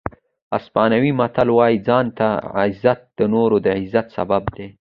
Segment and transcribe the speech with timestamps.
[0.57, 2.27] اسپانوي متل وایي ځان ته
[2.59, 4.67] عزت د نورو د عزت سبب دی.